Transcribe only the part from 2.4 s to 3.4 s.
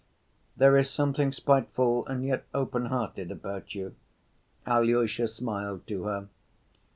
open‐hearted